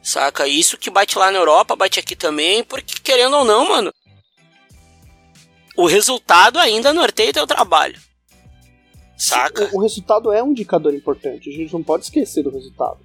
[0.03, 0.49] Saca?
[0.49, 3.93] Isso que bate lá na Europa, bate aqui também, porque querendo ou não, mano,
[5.77, 8.01] o resultado ainda norteia teu trabalho.
[9.17, 9.71] Saca?
[9.73, 12.99] O, o, resultado é um indicador importante, a gente não pode esquecer do resultado.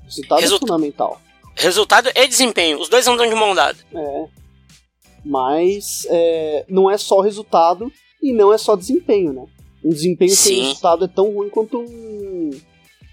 [0.00, 1.20] O resultado é fundamental.
[1.54, 3.78] Resultado e desempenho, os dois andam de mão dada.
[3.94, 4.24] É.
[5.24, 7.92] Mas é, não é só resultado
[8.22, 9.46] e não é só desempenho, né?
[9.84, 10.36] Um desempenho Sim.
[10.36, 12.50] sem resultado é tão ruim quanto um,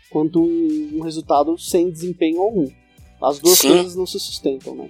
[0.10, 2.68] quanto um resultado sem desempenho algum.
[3.22, 3.70] As duas Sim.
[3.70, 4.90] coisas não se sustentam, né?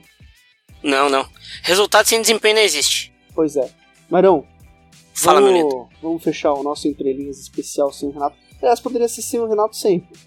[0.83, 1.27] Não, não.
[1.63, 3.13] Resultado sem desempenho não existe.
[3.33, 3.69] Pois é.
[4.09, 4.45] Marão,
[5.13, 8.37] Fala, vamos, meu vamos fechar o nosso entrelinhas especial sem o Renato.
[8.61, 10.17] Aliás, poderia ser sem o Renato sempre.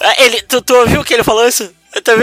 [0.00, 1.74] Ah, ele, tu, tu ouviu que ele falou isso?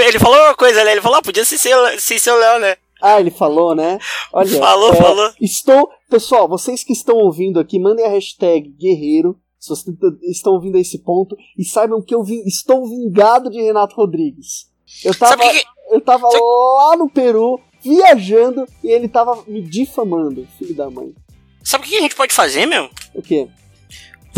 [0.05, 0.91] Ele falou uma coisa, né?
[0.91, 2.77] Ele falou, ah, podia ser seu Léo, né?
[3.01, 3.99] Ah, ele falou, né?
[4.31, 5.33] Olha, falou, é, falou.
[5.41, 10.77] Estou, pessoal, vocês que estão ouvindo aqui, mandem a hashtag guerreiro, se vocês estão ouvindo
[10.77, 14.71] a esse ponto, e saibam que eu vim, estou vingado de Renato Rodrigues.
[15.03, 15.63] Eu tava, que...
[15.91, 16.43] eu tava Sabe...
[16.43, 21.13] lá no Peru, viajando, e ele tava me difamando, filho da mãe.
[21.63, 22.89] Sabe o que a gente pode fazer, meu?
[23.13, 23.47] O quê?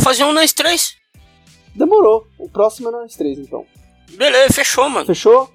[0.02, 0.97] Fazer um nós três.
[1.78, 2.28] Demorou.
[2.40, 3.66] O próximo é nós três, então.
[4.12, 5.06] Beleza, fechou, mano.
[5.06, 5.50] Fechou?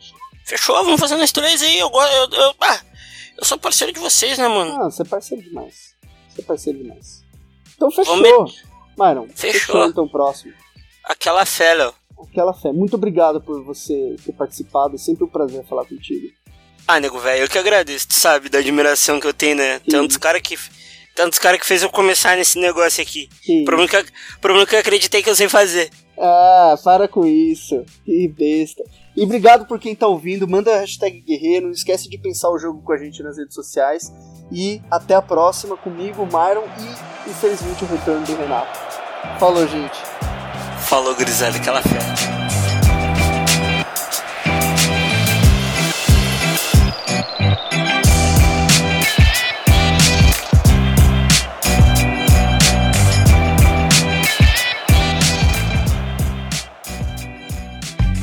[0.45, 1.79] Fechou, vamos fazer nós três aí.
[1.79, 2.81] Eu, eu, eu, ah,
[3.37, 4.81] eu sou parceiro de vocês, né, mano?
[4.81, 5.95] Ah, você é parceiro demais.
[6.31, 7.25] Você é parceiro demais.
[7.75, 8.23] Então fechou.
[8.23, 8.63] Vamos...
[8.97, 9.61] Myron, fechou.
[9.61, 10.53] fechou então próximo.
[11.05, 11.93] Aquela fé, Léo.
[12.31, 12.73] Aquela fé.
[12.73, 14.95] Muito obrigado por você ter participado.
[14.95, 16.29] É sempre um prazer falar contigo.
[16.87, 19.79] Ah, nego, velho, eu que agradeço, tu sabe, da admiração que eu tenho, né?
[19.79, 19.91] Sim.
[19.91, 20.59] Tantos caras que.
[21.15, 23.29] Tantos caras que fez eu começar nesse negócio aqui.
[23.49, 24.05] O problema, que eu,
[24.41, 25.91] problema que eu acreditei que eu sei fazer.
[26.19, 27.85] Ah, para com isso.
[28.05, 28.83] Que besta.
[29.17, 30.49] E obrigado por quem tá ouvindo.
[30.49, 31.67] Manda a hashtag guerreiro.
[31.67, 34.13] Não esquece de pensar o jogo com a gente nas redes sociais.
[34.51, 38.79] E até a próxima comigo, Myron e infelizmente o retorno do Renato.
[39.39, 39.99] Falou, gente.
[40.87, 41.81] Falou, Griselda, aquela